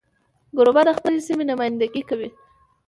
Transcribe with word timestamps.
کوربه 0.55 0.81
د 0.87 0.89
خپلې 0.97 1.19
سیمې 1.27 1.43
نمایندګي 1.51 2.03
کوي. 2.09 2.29